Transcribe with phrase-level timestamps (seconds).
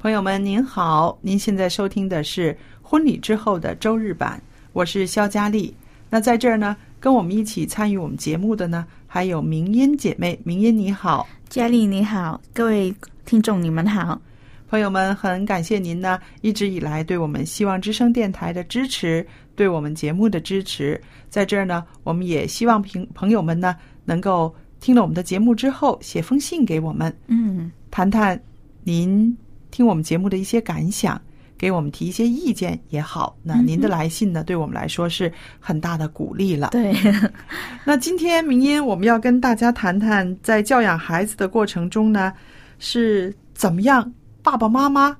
[0.00, 1.18] 朋友们，您好！
[1.20, 4.40] 您现在收听的是婚礼之后的周日版，
[4.72, 5.74] 我是肖佳丽。
[6.08, 10.38] 那在这儿呢，跟我们一起参与我们节目的呢，还有明音姐妹。
[10.44, 14.20] 明音你好，佳丽你好，各位听众你们好。
[14.68, 19.26] 朋友们，很感谢您呢一直以来对我们希望之声电台的支持，
[19.56, 21.00] 对我们节目的支持。
[21.28, 28.40] 在这儿呢，我们也希望朋朋友们呢能够听了我们的节目之后写封信给我们，嗯，谈谈
[28.84, 29.36] 您。
[29.70, 31.20] 听我们节目的一些感想，
[31.56, 33.36] 给我们提一些意见也好。
[33.42, 36.68] 那您的来信呢，对我们来说是很大的鼓励了。
[36.70, 36.94] 对。
[37.84, 42.32] 那今天明音，我们要跟大家谈谈，在教养孩子的过程中呢，
[42.78, 44.12] 是怎么样
[44.42, 45.16] 爸爸妈妈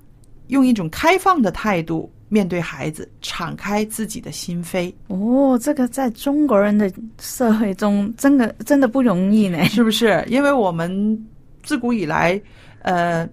[0.49, 4.93] 用一种开放的态度面对孩子，敞开自己的心扉。
[5.09, 10.25] 哦，这个在中国人的社会中，真的真的不容易呢，是不是？
[10.29, 11.27] 因为我们
[11.63, 12.41] 自古以来，
[12.83, 13.29] 呃。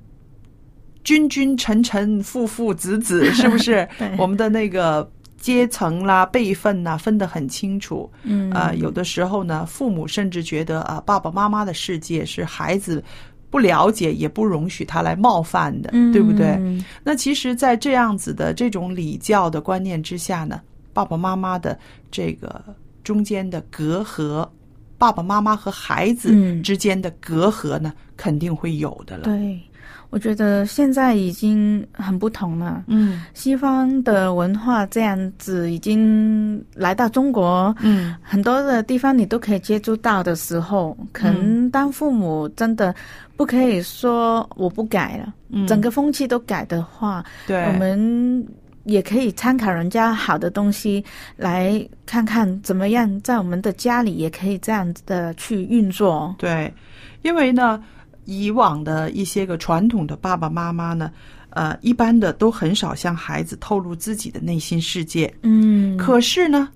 [1.06, 3.88] 君君臣臣父父子子， 是不是？
[4.18, 8.12] 我们的那个阶层啦、辈分呐，分得很清楚。
[8.24, 13.02] 嗯啊，有的时候呢，父母甚至觉得啊，爸爸妈妈的世界是孩子
[13.52, 16.60] 不了解，也不容许他来冒犯的，对不对？
[17.04, 20.60] 那其实，在这样子的这种礼教的观念之下呢，
[20.92, 21.78] 爸爸妈妈的
[22.10, 22.60] 这个
[23.04, 24.50] 中间的隔阂，
[24.98, 29.26] 爸爸妈妈和孩子之间的隔阂呢，肯定会有的了。
[29.26, 29.60] 对。
[30.10, 32.84] 我觉得现在已经很不同了。
[32.88, 42.96] 嗯，西方的文化这样子已经来到中国，嗯，很多的地方你都可以接触到的时候，可能当父母真的
[43.36, 48.48] 不可以说我不改了，整个风气都改的话，对，我们
[48.86, 51.04] 也可以参考人家好的东西，
[51.36, 56.34] 来看看怎么样在我们的家里也可以这样子的去运作。
[56.38, 56.74] 对，
[57.22, 57.84] 因为呢。
[58.26, 61.12] 以往的一些个传统的爸爸妈妈呢，
[61.52, 65.34] 呃，一般的都很少向孩子透露自己的内心世界。
[65.44, 66.70] 嗯，可是呢，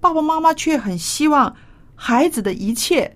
[0.00, 1.54] 爸爸妈妈却很希望
[1.94, 3.10] 孩子的一切，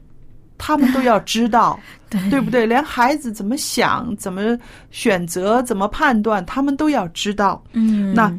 [0.57, 1.79] 他们都要知道，
[2.31, 2.65] 对不对？
[2.65, 4.57] 连孩子怎么想、怎么
[4.91, 7.63] 选择、怎么判断，他们都要知道。
[7.73, 8.33] 嗯，那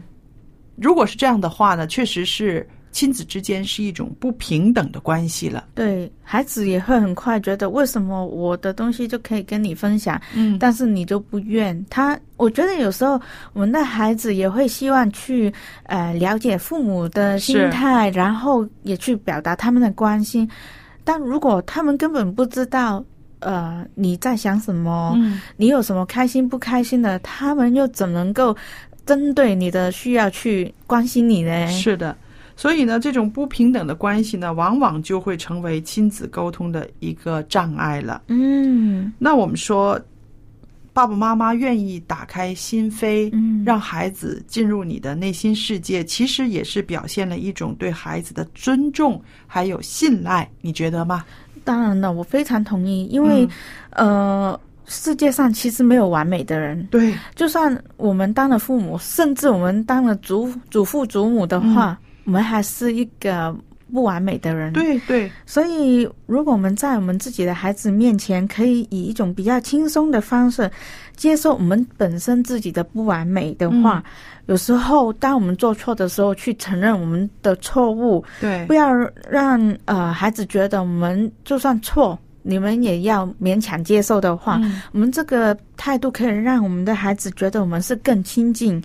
[0.76, 2.68] 如果是这样的话呢，确实是。
[2.94, 5.66] 亲子之间是一种不平等的关系了。
[5.76, 11.86] 对孩子也会很快觉得，为什么我的东西就可以跟你分享，嗯，但是你就不愿？
[11.90, 13.20] 他我觉得有时候
[13.54, 15.52] 我们的孩子也会希望去
[15.88, 20.48] 呃了解父母的心态，然后也去表达他们的关心。
[21.04, 23.04] 但如果他们根本不知道
[23.40, 28.56] 呃你在想什么，嗯，你有什么开心不开心的，他们又怎能够
[29.06, 31.68] 针对你的需要去关心你呢？
[31.68, 32.16] 是的。
[32.64, 38.22] 所以呢，这种不平等的关系呢，往往就会成为亲子沟通的一个障碍了。
[38.30, 40.00] 嗯，那我们说，
[40.94, 51.26] 爸爸妈妈愿意打开心扉，嗯，让孩子进入你的内心世界，其实也是表现了一种对孩子的尊重还有信赖，你觉得吗？
[51.66, 53.46] 当然了，我非常同意，因为
[53.90, 56.82] 呃，世界上其实没有完美的人。
[56.90, 62.00] 对，就算我们当了父母，甚至我们当了祖祖父祖母的话。
[62.26, 63.56] 我们还是一个
[63.92, 64.74] 不完美的人。
[64.74, 70.70] 对对，所以如果我们在我们自己的孩子面前，可以以一种比较轻松的方式
[71.16, 74.04] 接受我们本身自己的不完美的话，
[74.48, 78.94] 有时候当我们做错的时候，去承认我们的错误，对，不要
[79.30, 82.18] 让呃孩子觉得我们就算错。
[82.46, 84.60] 你们也要勉强接受的话，
[84.92, 88.84] 我们这个态度可以让我们的孩子觉得我们是更亲近，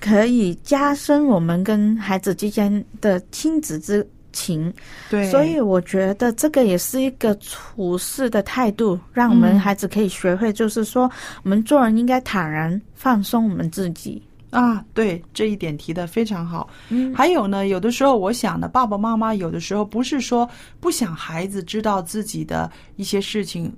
[0.00, 4.72] 可以加深我们跟孩子之间的亲子之情。
[5.08, 11.10] 对，所以我觉得这个也是一个处事的态度，让我们孩子可以学会，就是说
[11.42, 14.22] 我们做人应该坦然放松我们自己。
[14.50, 16.70] 啊，对这一点提的非常好。
[16.88, 20.48] 嗯，还有呢，有的时候我想呢，爸爸妈妈有的时候不是说
[20.78, 23.72] 不想孩子知道自己的一些事情，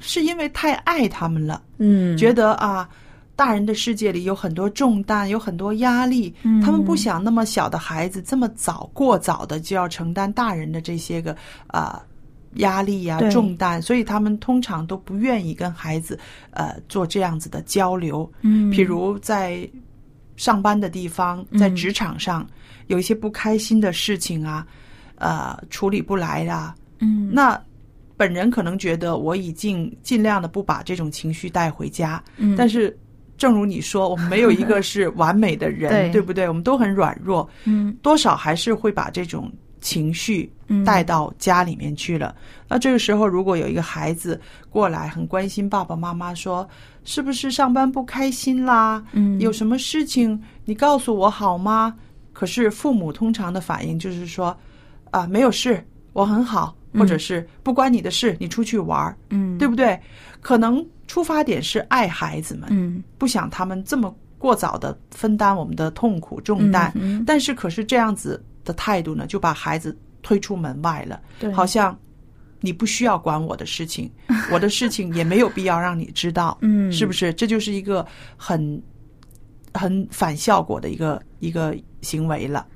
[0.00, 1.62] 是因为太爱他们了。
[1.76, 2.88] 嗯，觉得啊，
[3.38, 11.36] 大人的世界里有很多重担，有很多压力，他们不想那么小的孩子这么早过早的就要承担大人的这些个
[11.68, 12.02] 啊
[12.54, 16.18] 压力呀重担，所以他们通常都不愿意跟孩子
[16.50, 18.28] 呃做这样子的交流。
[18.40, 19.70] 嗯，譬如在。
[20.38, 22.46] 上班的地方，在职场上
[22.86, 24.64] 有一些不开心的事情啊，
[25.16, 26.72] 呃，处理不来啦。
[27.00, 27.60] 嗯，那
[28.16, 32.22] 本人可能觉得我已经尽量的不把这种情绪带回家。
[32.36, 32.96] 嗯，但是
[33.38, 36.46] 正如你说，我们没有一个 是完美的人，对不对？
[36.46, 37.48] 我们都很软弱。
[37.64, 39.50] 嗯，多少还是会把这种
[39.80, 40.52] 情绪
[40.84, 42.34] 带到家里面去了。
[42.68, 44.38] 那这个时候，如果有一个孩子
[44.68, 46.68] 过来，很关心爸爸妈妈，说。
[47.04, 49.02] 是不是上班不开心啦？
[49.12, 51.94] 嗯，有什么事情你告诉我好吗？
[52.34, 54.54] 可是父母通常的反应就是说，
[55.10, 55.82] 啊，没有事，
[56.12, 59.98] 我很好，或者是不关你的事，你出去玩儿，嗯，对不对？
[60.42, 66.92] 可能出发点是爱孩子们，嗯，不想他们这么过早的分担我们的痛苦重担，
[67.26, 71.98] 但是可是这样子的态度呢，就把孩子推出门外了，对，好像。
[72.60, 74.10] 你不需要管我的事情，
[74.50, 77.32] 我的事情也没有必要让你知道，嗯，是不是？
[77.34, 78.04] 这就是一个
[78.36, 78.82] 很
[79.72, 82.66] 很反效果的一个一个行为了。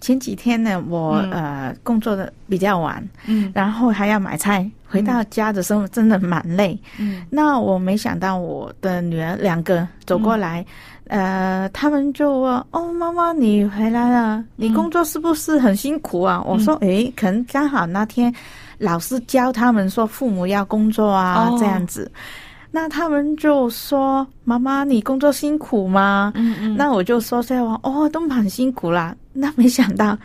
[0.00, 10.64] 前几天呢，我呃工作的比较晚，嗯，然后还要买菜，回到家的时候真的蛮累，嗯，那我没想到我的女儿两个走过来，
[11.08, 18.34] 呃，他们就问：“哦，妈妈你回来了，你工作是不是很辛苦啊？”我说：“诶，可能刚好那天。”
[18.80, 22.10] 老师教他们说父母要工作啊，这样子，
[22.70, 30.16] 那他们就说：“妈妈，你工作辛苦吗？”嗯嗯，那我就说：“说哦，都蛮辛苦啦。”那没想到，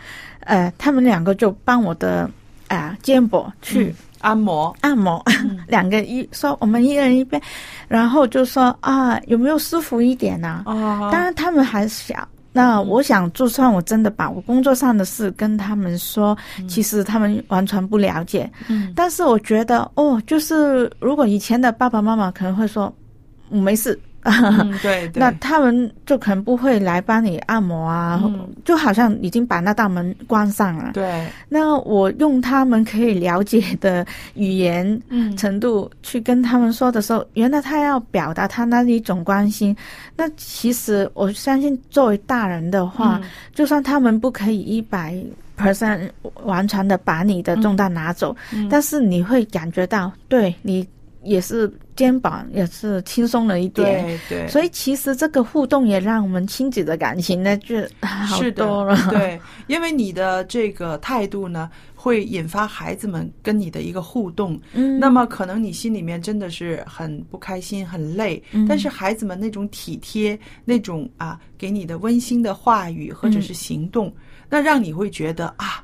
[0.41, 2.29] 呃，他们两个就帮我的
[2.67, 5.23] 啊肩膊去按摩按摩，
[5.67, 7.41] 两个一说我们一人一边，
[7.87, 10.63] 然后就说啊有没有舒服一点呢？
[10.65, 12.27] 哦，当然他们还小。
[12.57, 16.37] 那我想，就算我真的把我工作上的事跟他们说，
[16.69, 18.49] 其实他们完全不了解。
[18.69, 22.91] 嗯，但是我觉得，哦，就是如果以前的爸爸妈妈可能会说，
[23.49, 23.99] 没事。
[24.81, 28.21] 对，那他们就可能不会来帮你按摩啊，
[28.65, 30.91] 就好像已经把那道门关上了。
[30.93, 34.99] 对，那我用他们可以了解的语言
[35.37, 39.75] 程度去跟他们说的时候，原来他要表达他那一种关心。
[40.15, 43.21] 那其实我相信，作为大人的话，
[43.53, 45.15] 就算他们不可以一百
[45.55, 46.09] percent
[46.43, 48.35] 完全的把你的重担拿走，
[48.69, 50.87] 但是你会感觉到，对你。
[51.25, 58.95] 也是肩膀也是轻松了一点，对对，所以其实这个互动也让我们亲子的感情呢就好多了。
[59.09, 64.59] 对，因为你的这个态度呢，会引发孩子们跟你的一个互动。
[64.73, 74.13] 嗯，那么可能你心里面真的是很不开心、很累，但是孩子们那种体贴、那种啊给你的温馨的话语或者是行动，
[74.49, 75.83] 那让你会觉得啊。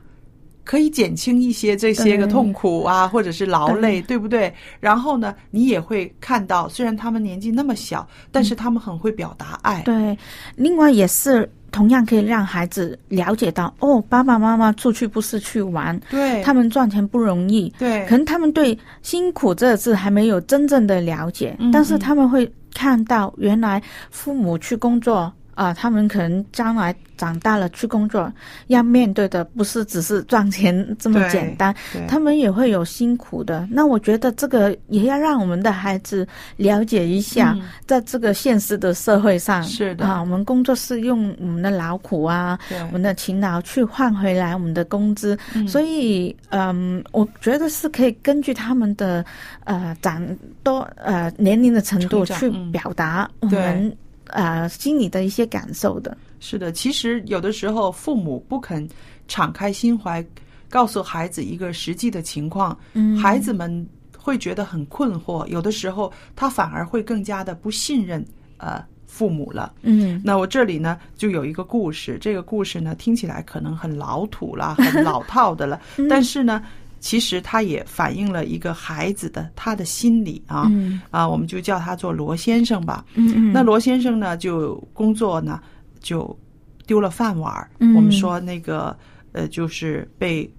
[0.72, 4.54] 可以减轻一些这些个痛苦啊，或者是劳累，对不对？
[4.80, 9.82] 然后呢，你也会看到，虽然他们年纪那么小，但是他们很会表达爱。
[9.82, 10.18] 对，
[10.56, 25.34] 另外也是同样可以让孩子了解到，哦，爸爸妈妈出去不是去玩，对，他们赚钱不容易，对，可能他们对辛苦这个字还没有真正的了解，但是他们会看到，原来父母去工作。
[25.56, 28.32] 啊，他们可能将来长大了去工作，
[28.68, 31.76] 要面对的不是只是赚钱这么简单，
[32.08, 33.68] 他们也会有辛苦的。
[33.70, 36.28] 那我觉得这个也要让我们的孩子
[36.58, 37.56] 了解一下，
[37.86, 40.06] 在这个现实的社会上，是的。
[40.06, 49.24] 啊，我们工作是用我们的劳苦啊，我们的勤劳去换回来我们的工资，所以，嗯，我觉得是可以根据他们的
[49.66, 50.26] 呃长
[50.64, 53.96] 多呃年龄的程度去表达我们。
[54.32, 56.72] 呃，心里的一些感受的，是的。
[56.72, 58.88] 其实有的时候，父母不肯
[59.28, 60.26] 敞开心怀
[60.70, 68.26] 告诉孩子一个实际的情况，嗯孩子们会觉得很困惑，有的时候他反而会更加的不信任
[68.58, 69.74] 呃父母了。
[69.82, 76.64] 嗯那我这里呢就有一个故事，这个故事呢听起来可能很老土啦，很老套的了， 但是呢，
[77.02, 83.04] 其实它也反映了一个孩子的他的心理啊、嗯啊，我们就叫他做罗先生吧。
[83.16, 85.60] 嗯嗯，那罗先生呢，就工作呢
[86.00, 86.38] 就
[86.86, 87.70] 丢了饭碗儿。
[87.80, 88.96] 嗯我们说那个
[89.34, 90.50] 呃，就是被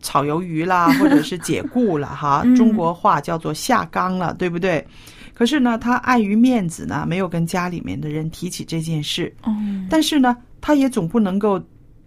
[0.00, 4.86] 炒鱿鱼啦， 或者是解雇了哈，嗯中国话叫做下岗了，对不对？
[5.34, 9.34] 可是呢，他碍于面子呢，没有跟家里面的人提起这件事。
[9.42, 9.52] 哦
[9.90, 11.60] 但是呢，他也总不能够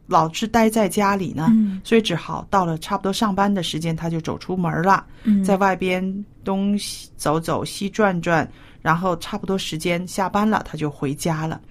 [0.07, 5.05] 老是待在家里呢，嗯所以只好到了差不多上班的时间，他就走出门了。
[5.23, 8.49] 嗯在外边东西走走西转转，
[8.81, 11.61] 然后差不多时间下班了，他就回家了。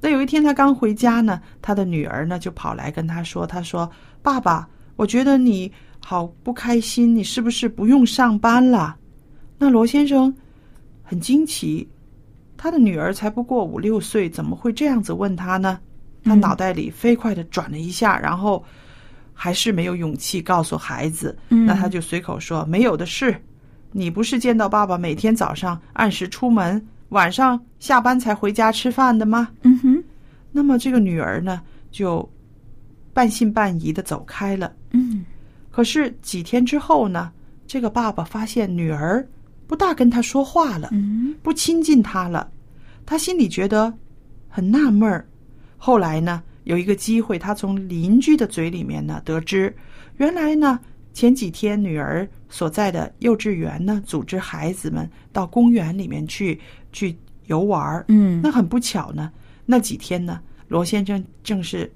[0.00, 3.90] 那有一天他刚回家呢，他的女儿呢就跑来跟他说：“他说，
[4.22, 8.96] 爸爸，我觉得你好不开心，你是不是不用上班了？”
[9.58, 10.32] 那罗先生
[11.02, 11.88] 很惊奇，
[12.56, 15.80] 他的女儿才不过五六岁，怎么会这样子问他呢？
[16.28, 18.62] 他嗯脑袋里飞快的转了一下，然后
[19.32, 21.36] 还是没有勇气告诉孩子。
[21.48, 23.34] 嗯那他就随口说：“没有的事，
[23.92, 30.04] 你不是见到爸爸每天早上按时出门，晚上下班才回家吃饭的吗嗯哼？”
[30.52, 32.28] 那么这个女儿呢，就
[33.12, 34.72] 半信半疑的走开了。
[34.92, 35.24] 嗯
[35.70, 37.30] 可是几天之后呢，
[37.66, 39.24] 这个爸爸发现女儿
[39.66, 42.50] 不大跟他说话了，嗯不亲近他了，
[43.06, 43.92] 他心里觉得
[44.48, 45.24] 很纳闷儿。
[45.78, 49.74] 后来呢，有一个机会，他从邻居的嘴里面呢得知，
[50.16, 50.78] 原来呢
[51.14, 56.60] 前几天女儿所在的幼稚园呢组织孩子们到公园里面去
[56.92, 57.16] 去
[57.46, 58.04] 游玩儿。
[58.08, 59.32] 嗯那很不巧呢，
[59.64, 61.90] 那几天呢，罗先生正是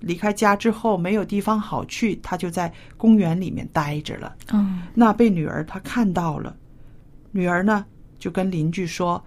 [0.00, 4.36] 离开家之后没有地方好去，他就在公园里面待着了。
[4.52, 6.54] 嗯那被女儿她看到了，
[7.30, 7.86] 女儿呢
[8.18, 9.24] 就跟邻居说：“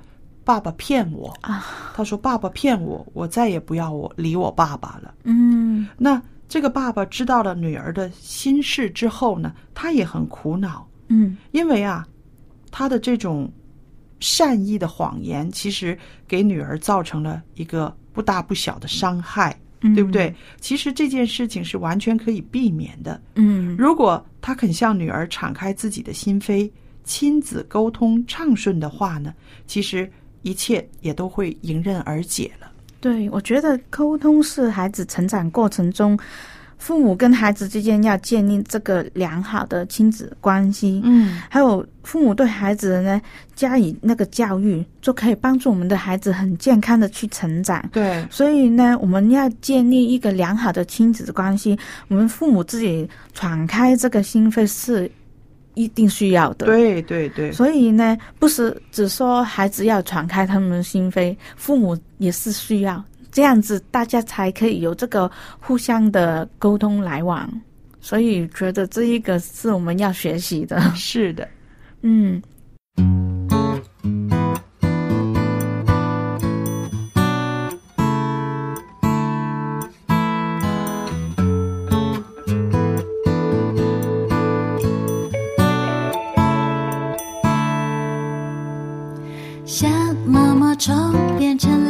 [0.48, 5.14] 爸爸骗我。”啊他说：“爸爸骗我，我再也不要我理我爸爸了。
[5.26, 12.08] 嗯”那这个爸爸知道了女儿的心事之后呢，他也很苦恼，嗯因为啊，
[12.72, 13.52] 他的这种
[14.22, 20.34] 善意的谎言，其实给女儿造成了一个不大不小的伤害，嗯对不对？
[20.62, 23.20] 其实这件事情是完全可以避免的。
[23.36, 26.72] 嗯如果他肯向女儿敞开自己的心扉，
[27.04, 29.34] 亲子沟通畅顺的话呢，
[29.66, 30.10] 其实
[30.42, 32.68] 一切也都会迎刃而解了。
[33.00, 36.18] 对，我觉得沟通是孩子成长过程中，
[36.78, 41.02] 父母跟孩子之间要建立这个良好的亲子关系。
[41.04, 43.22] 嗯，还有父母对孩子呢
[43.56, 47.88] 加以那个教育，就可以帮助我们的孩子很健康的去成长。
[47.92, 51.78] 对，所以呢，我们要建立一个良好的亲子关系，
[52.08, 55.10] 我们父母自己敞开这个心扉是
[55.78, 56.66] 一定需要的。
[56.66, 65.30] 对，对，对，所以呢，不是只说孩子要敞开他们的心扉，父母也是需要这样子，大家才可以有这个
[65.60, 67.48] 互相的沟通来往。
[68.02, 70.82] 所以觉得这一个是我们要学习的。
[70.96, 71.48] 是的。
[72.02, 72.42] 嗯
[89.80, 89.92] 像
[90.26, 91.87] 毛毛虫变成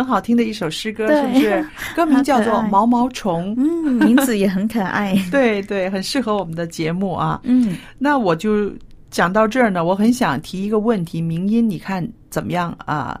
[0.00, 1.66] 很好听的一首诗歌，是不是？
[1.94, 3.54] 歌名叫做毛毛虫》。
[3.58, 5.14] 嗯，名字也很可爱。
[5.30, 7.38] 对对，很适合我们的节目啊。
[7.44, 8.72] 嗯，那我就
[9.10, 13.20] 讲到这儿呢，我很想提一个问题，明音，你看怎么样啊？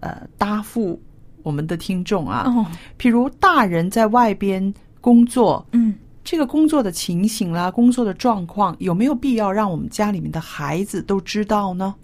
[0.00, 1.00] 呃，答复
[1.42, 2.44] 我们的听众啊。
[2.46, 2.66] 哦，
[2.98, 11.94] 譬如大人在外边工作，嗯，这个工作的情形啦，工作的状况，有没有必要让我们家里面的孩子都知道呢？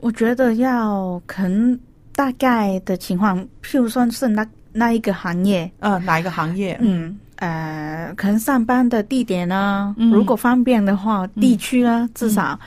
[0.00, 1.78] 我觉得要可能
[2.14, 6.78] 大概的情况，譬如说是那那一个行业，呃，哪一个行业？
[6.80, 10.10] 嗯，呃，可能上班的地点呢，嗯。
[10.10, 12.58] 如果方便的话，地区呢，至少，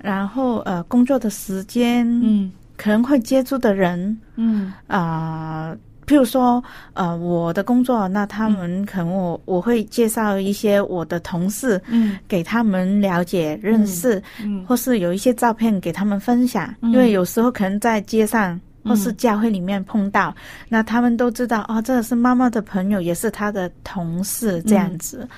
[0.00, 2.52] 然后呃，工作的时间，嗯。
[2.76, 4.72] 可能会接触的人，嗯。
[4.88, 5.72] 啊、
[6.04, 6.62] 譬如说，
[6.94, 12.18] 呃，我的工作，那他们可能我我会介绍一些我的同事嗯。
[12.26, 14.64] 给他们了解认识，嗯。
[14.66, 16.90] 或是有一些照片给他们分享，嗯。
[16.92, 20.34] 因为有时候可能在街上或是教会里面碰到，
[20.68, 25.28] 那他们都知道哦，这个是妈妈的朋友，也是她的同事这样子。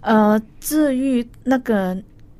[0.00, 1.96] 呃，至于那个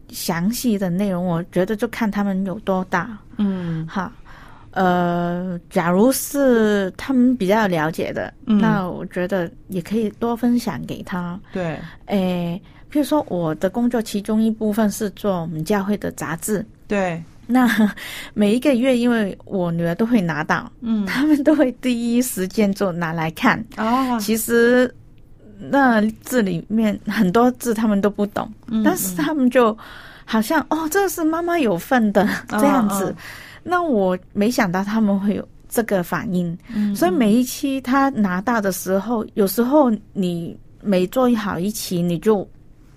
[0.09, 3.19] 详细的内容，我觉得就看他们有多大。
[3.37, 3.87] 嗯。
[3.87, 4.11] 好。
[4.73, 8.59] 呃，假如是他们比较了解的，嗯。
[8.59, 11.41] 那我觉得也可以多分享给他。
[11.53, 12.61] 对，诶，
[12.93, 17.67] 譬如说我的工作其中一部分是做我们教会的杂志，对， 那
[18.35, 21.07] 每一个月，因为我女儿都会拿到，嗯。
[21.07, 23.59] 他们都会第一时间就拿来看。
[23.79, 24.95] 哦，其实
[25.59, 29.77] 那字里面很多字他们都不懂，嗯但是他们就
[30.27, 33.07] 好像哦，这是妈妈有份的 这样子。
[33.11, 33.17] 嗯
[33.65, 36.95] 那我没想到他们会有这个反应，嗯。
[36.97, 42.49] 所以每一期他拿到的时候，有时候你每做好一期，你就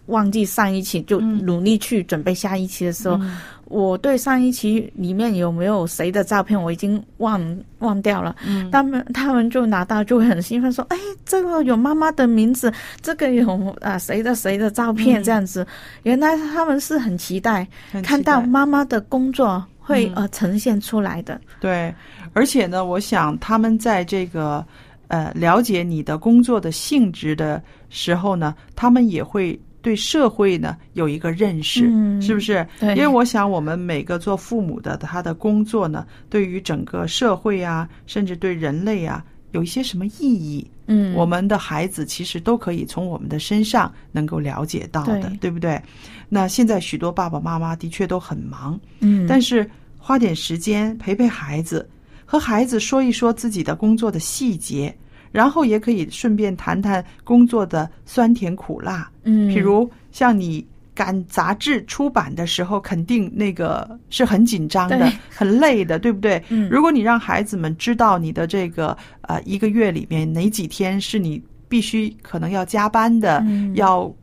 [0.07, 7.41] 忘记上一期，就嗯努力去准备下一期的时候，嗯我对上一期里面有没有谁的照片，我已经忘
[7.79, 8.35] 忘掉了。
[8.45, 15.65] 嗯他们他们就拿到就会很兴奋，说：“哎，这个有妈妈的名字，这个有啊谁的谁的照片，嗯这样子。
[16.03, 17.65] 原来他们是很期待
[18.03, 21.39] 看到妈妈的工作会、嗯呃呈现出来的。
[21.61, 21.95] 对，
[22.33, 24.65] 而且呢，我想他们在这个
[25.07, 32.65] 呃了解你的工作的性质的时候呢，他们也会对社会呢有一个认识，嗯是不是？
[32.81, 40.69] 因为我想我们每个做父母的，他的工作呢，对于整个社会啊，甚至对人类啊，有一些什么意义？
[40.87, 45.81] 嗯，我们的孩子其实都可以从我们的身上能够了解到的，对对不对？
[46.27, 51.89] 那现在许多爸爸妈妈的确都很忙，嗯，但是花点时间陪陪孩子，
[52.25, 54.93] 和孩子说一说自己的工作的细节，
[55.31, 59.09] 然后也可以顺便谈谈工作的酸甜苦辣。
[59.23, 66.41] 嗯，比如像你赶杂志出版的时候，肯定那个是很紧张的，很累的，对不对？
[66.49, 74.13] 嗯如果你让孩子们知道你的这个呃一个月里面哪几天是你必须可能要加班的，嗯要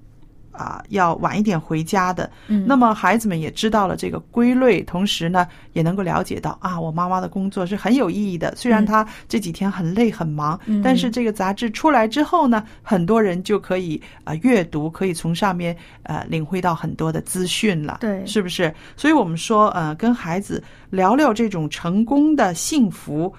[0.58, 8.52] 啊、要晚一点回家的，嗯那么孩子们也知道了这个规律，同时呢，也能够了解到啊，我妈妈的工作是很有意义的。
[8.56, 18.74] 虽然嗯她这几天很累很忙，嗯但是这个杂志出来之后呢，很多人就可以啊、呃阅读，可以从上面呃领会到很多的资讯了，对是不是？
[18.96, 23.32] 所以我们说呃，跟孩子聊聊这种成功的幸福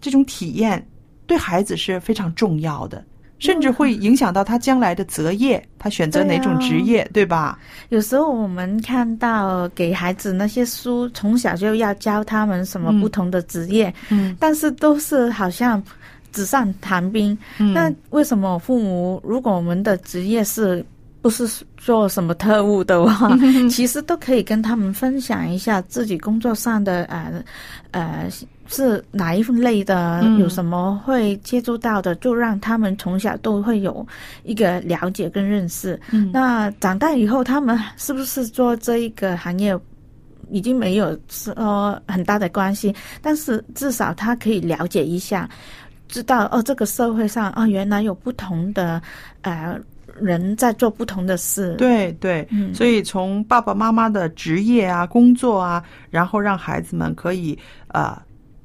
[0.00, 0.84] 这种体验，
[1.26, 3.04] 对孩子是非常重要的。
[3.38, 7.58] 甚至会影响到他将来的择业，他选择哪种职业，对吧？
[7.90, 13.00] 有时候我们看到给孩子那些书，从小就要教他们什么嗯。
[13.00, 14.34] 不同的职业，嗯。
[14.40, 15.82] 但是都是好像
[16.32, 17.36] 纸上谈兵。
[17.58, 17.72] 嗯。
[17.74, 20.84] 那为什么父母，如果我们的职业是
[21.20, 23.36] 不是做什么特务的话，
[23.68, 27.42] 其实都可以跟他们分享一下自己工作上的呃
[27.90, 28.28] 呃
[28.66, 34.06] 是哪一类的，嗯有什么会接触到的，就让他们从小都会有
[34.42, 36.00] 一个了解跟认识。
[36.12, 39.78] 嗯那长大以后，他们是不是做这一个行业？
[40.50, 45.48] 已经没有说很大的关系，但是至少他可以了解一下，
[46.06, 49.00] 知道哦，这个社会上哦，原来有不同的
[49.40, 49.76] 呃
[50.20, 58.14] 人在做不同的事。，对对，嗯所以从爸爸妈妈的职业啊、工作啊，然后让孩子们可以呃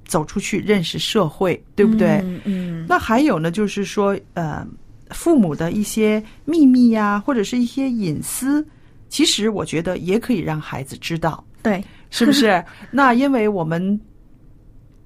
[0.09, 2.19] 走出去认识社会，对不对？
[2.23, 4.65] 嗯嗯，那还有呢，就是说呃，
[5.11, 8.65] 父母的一些秘密呀、或者是一些隐私，
[9.07, 12.61] 其实我觉得也可以让孩子知道，对，是不是？
[12.89, 13.99] 那因为我们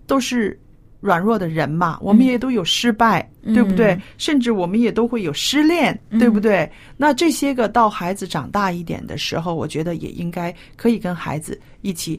[0.07, 0.57] 都是
[1.01, 3.99] 软弱的人嘛，我们也都有失败，嗯对不对？
[4.17, 6.71] 甚至我们也都会有失恋，嗯对不对？
[6.95, 12.17] 那这些个到孩子长大一点的时候，我觉得也应该可以跟孩子一起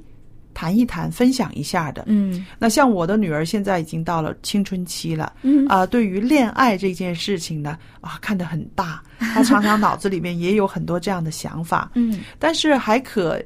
[0.55, 2.05] 谈一谈、分享一下的。
[2.07, 11.91] 嗯那像我的女儿现在已经到了青春期了，嗯啊、对于恋爱这件事情呢，啊，看得很大， 她常常脑子里面也有很多这样的想法。
[11.95, 13.39] 嗯但是还可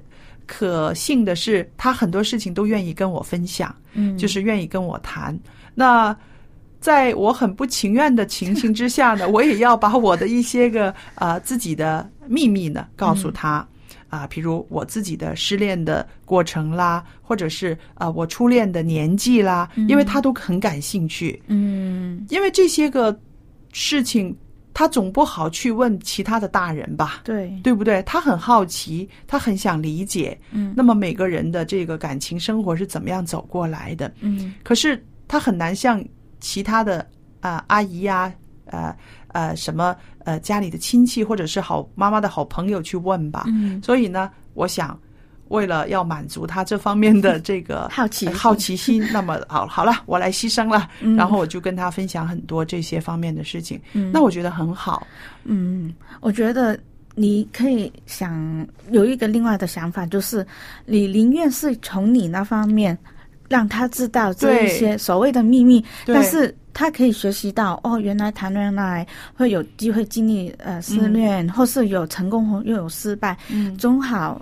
[0.47, 5.39] 可幸的是，她很多事情都愿意跟我分享，嗯，就是愿意跟我谈。
[5.75, 6.17] 那
[6.81, 13.67] 在我很不情愿的情形之下呢， 我也要把我的一些个呃自己的秘密呢告诉他。
[14.09, 21.41] 啊，比如我自己的失恋的过程啦，或者是啊我初恋的年纪啦，因为他都很感兴趣。
[21.49, 23.17] 嗯因为这些个
[23.73, 24.35] 事情，
[24.73, 27.21] 他总不好去问其他的大人吧？
[27.25, 28.03] 对，对不对？
[28.05, 30.39] 他很好奇，他很想理解。
[30.53, 34.13] 嗯那么每个人的这个感情生活是怎么样走过来的？
[34.21, 36.03] 嗯可是他很难像
[36.41, 37.07] 其他的
[37.41, 38.33] 啊、阿姨呀、
[38.67, 38.97] 呃
[39.29, 43.45] 呃什么呃家里的亲戚或者是好妈妈的好朋友去问吧。
[43.49, 44.99] 嗯所以呢，我想。
[45.49, 53.81] 为了要满足他这方面的这个好奇呃好奇心，那么好好了，我来牺牲了，嗯然后我就跟他分享很多这些方面的事情。
[53.95, 55.07] 嗯那我觉得很好。
[55.45, 56.79] 嗯，我觉得
[57.15, 60.47] 你可以想有一个另外的想法，就是
[60.85, 62.99] 你宁愿是从你那方面
[63.49, 73.77] 让他知道这一些所谓的秘密，但是他可以学习到哦，原来谈恋爱会有机会经历呃失恋，或是有成功或又有失败，嗯。
[73.77, 74.41] 总好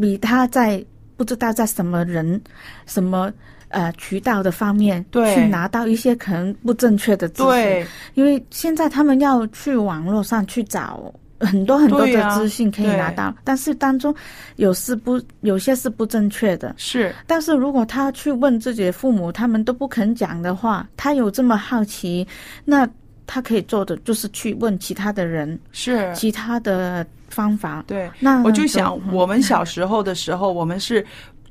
[0.00, 0.84] 比他在
[1.16, 2.40] 不知道在什么人
[2.86, 3.32] 什么。
[3.74, 5.34] 呃，渠道的方面，对。
[5.34, 11.10] 去拿到一些可能不正确的知识，对，因为现在他们要去网络上去找
[11.42, 14.14] 很多很多的资讯可以拿到，但是当中
[14.56, 16.74] 有是不有些是不正确的。
[16.78, 22.26] 是但是如果他去问自己的父母，他们都不肯讲的话，他有这么好奇，
[22.64, 22.88] 那
[23.26, 27.84] 他可以做的就是去问其他的人，是，其他的方法。
[27.86, 28.10] 对。
[28.18, 31.04] 那我就想，嗯我们小时候的时候，我们是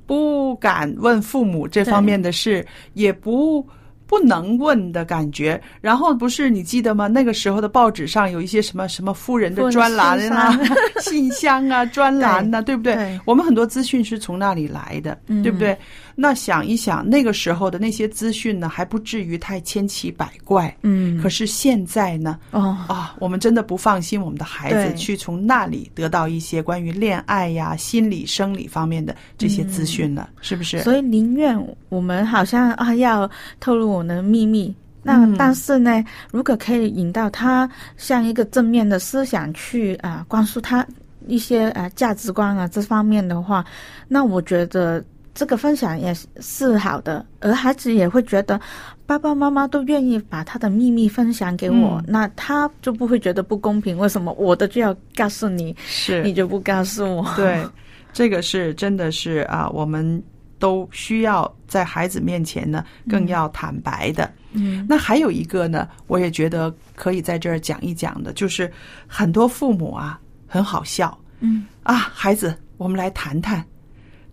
[0.05, 3.65] 不敢问父母这方面的事， 也不
[4.11, 5.59] 不能问的感觉。
[5.79, 7.07] 然后不是你记得吗？
[7.07, 10.51] 那个时候的报纸上有一些什么什么夫人的专栏啊
[10.99, 12.93] 信、信箱啊、 专栏呐、对不对？
[12.93, 15.77] 对我们很多资讯是从那里来的，嗯对不对？
[16.13, 20.75] 那想一想，那个时候的那些资讯呢，还不至于太千奇百怪。
[20.81, 30.81] 嗯，可是现在呢，哦，啊，我们真的不放心我们的孩子去从那里得到一些关于恋爱呀、心理、生理方面的这些资讯了，是不是？
[30.81, 33.29] 所以宁愿我们好像啊要
[33.61, 40.83] 透露我们的秘密，那、嗯但是呢，如果可以引导他向一个正面的思想去啊、灌输他
[41.27, 43.63] 一些呃价值观啊这方面的话，
[44.07, 45.03] 那我觉得
[45.35, 48.59] 这个分享也是好的，而孩子也会觉得
[49.05, 53.95] 爸爸妈妈都愿意把他的秘密分享给我，嗯那他就不会觉得不公平。
[53.99, 57.33] 为什么我的就要告诉你，是你就不告诉我？
[57.35, 57.63] 对，
[58.11, 60.21] 这个是真的是啊，我们
[60.61, 64.31] 都需要在孩子面前呢更要坦白的。
[64.53, 64.85] 嗯。
[64.87, 68.71] 那还有一个呢，我也觉得可以在这儿讲一讲的，就是
[69.07, 71.17] 很多父母啊很好笑。
[71.39, 71.65] 嗯。
[71.81, 73.65] 啊，孩子，我们来谈谈。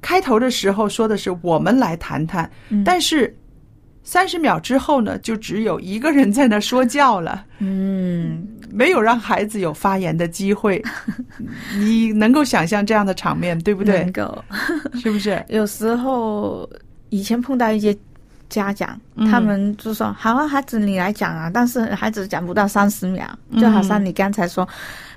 [0.01, 2.85] 开头的时候说的是我们来谈谈，嗯。
[2.85, 3.35] 但是
[4.09, 7.45] 三十秒之后呢，就只有一个人在那说教了。
[7.59, 10.83] 嗯，没有让孩子有发言的机会，
[11.77, 14.13] 你能够想象这样的场面，对不对能？
[14.13, 14.45] 够。
[14.99, 15.45] 是不是？
[15.49, 16.67] 有时候
[17.11, 17.95] 以前碰到一些
[18.49, 24.67] 家长，嗯他们就说：“好啊，孩子你来讲啊。”但是孩子讲不到三十秒，嗯就好像你刚才说，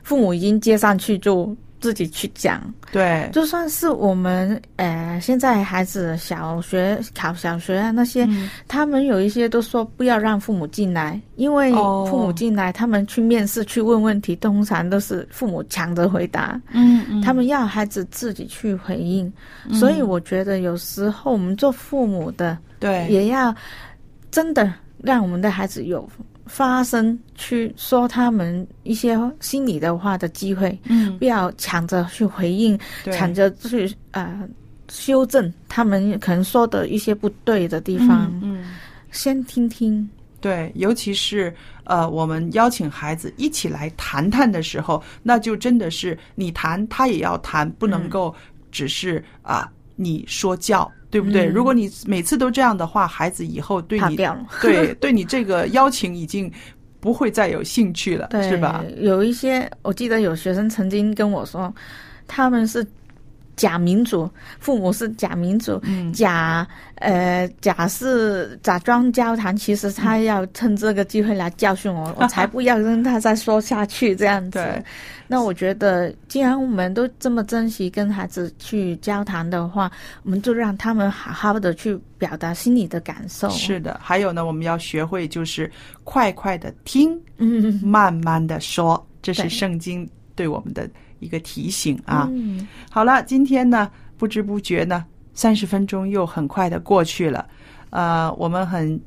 [0.04, 2.62] 父母已经接上去就自己去讲。
[2.92, 8.50] 对，就算是我们呃，现在孩子小学考小学啊那些，嗯。
[8.68, 12.08] 他们有一些都说不要让父母进来，因为哦。
[12.10, 16.62] 父母进来，他们去面试去问问题，通常都是父母抢着回答。
[16.72, 17.22] 嗯嗯。
[17.22, 19.32] 他们要孩子自己去回应，
[19.74, 23.54] 所以我觉得有时候我们做父母的对，也要
[24.30, 26.08] 真的让我们的孩子有
[26.52, 31.18] 发声，去说他们一些心里的话的机会，嗯。
[31.18, 34.38] 不要抢着去回应，抢着去呃
[34.90, 38.66] 修正他们可能说的一些不对的地方，嗯，嗯。
[39.12, 40.08] 先听听。
[40.42, 41.54] 对，尤其是
[41.86, 48.36] 呃，我们邀请孩子一起来谈谈的时候，那就真的是你谈，他也要谈，不能够
[48.72, 50.92] 只是啊、你说教。
[51.12, 51.46] 对不对？
[51.48, 54.16] 嗯如果你每次都这样的话，孩子以后对你
[54.62, 56.52] 对对你这个邀请已经
[57.00, 58.84] 不会再有兴趣了，是吧？？
[58.98, 61.72] 有一些我记得有学生曾经跟我说，
[62.28, 62.86] 他们是
[63.56, 74.84] 假民主，父母是假民主，嗯假呃假是假装交谈，其实他要趁这个机会来教训我， 我才不要跟他再说下去这样子。
[75.28, 79.90] 那我觉得，既然我们都这么珍惜跟孩子去交谈的话，
[80.24, 83.50] 我们就让他们好好的去表达心里的感受。
[83.50, 85.72] 是的，还有呢，我们要学会就是
[86.04, 90.90] 快快的听，嗯，慢慢的说，这是圣经对我们的
[91.22, 92.28] 一个提醒啊。
[92.32, 97.48] 嗯，好了，今天呢，不知不觉呢，三十分钟又很快的过去了。
[97.92, 99.00] 呃，我们很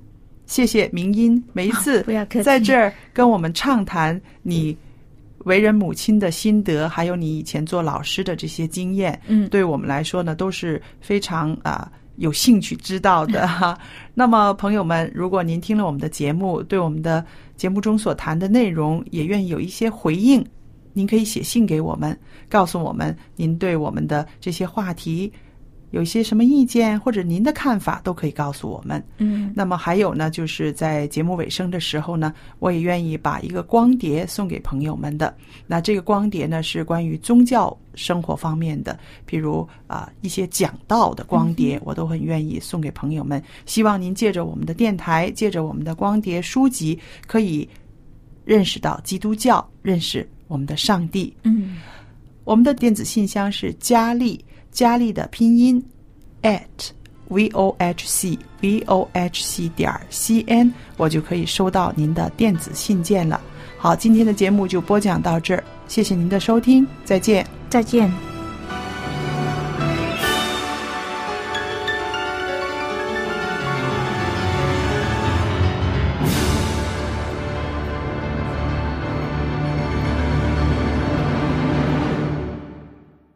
[0.46, 2.02] 谢谢明音每一次
[2.42, 4.76] 在这儿跟我们畅谈你
[5.38, 9.20] 为人母亲的心得，还有你以前做老师的这些经验。
[9.26, 13.78] 嗯对我们来说呢，都是非常啊、有兴趣知道的哈。
[14.14, 17.24] 那么，朋友们，如果您听了我们的节目，对我们的
[17.56, 20.44] 节目中所谈的内容也愿意有一些回应，
[20.94, 25.30] 您可以写信给我们，告诉我们您对我们的这些话题
[25.90, 29.00] 有一些什么意见，或者您的看法，都可以告诉我们。
[29.18, 35.36] 嗯那么还有呢，就是在节目尾声的时候呢，我也愿意把一个光碟送给朋友们的。
[35.68, 43.40] 那这个光碟呢，是关于宗教生活方面的，譬如啊、一些讲道的光碟，我都很愿意送给朋友们。
[43.64, 47.68] 希望您借着我们的电台，借着我们的光碟书籍，可以
[48.44, 51.34] 认识到基督教，认识我们的上帝。
[51.42, 51.76] 嗯
[52.44, 55.82] 我们的电子信箱是佳丽，佳丽的拼音
[56.42, 56.60] at
[57.28, 63.40] v o h c v o h c 点 c n，我就可以收到您的电子信件了。
[63.78, 67.46] 好，今天的节目就播讲到这儿，谢谢您的收听，再见。
[67.70, 68.33] 再见。